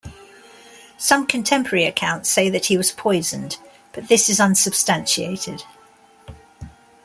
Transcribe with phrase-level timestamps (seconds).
[0.97, 3.59] Some contemporary accounts say that he was poisoned,
[3.93, 5.63] but this is unsubstantiated.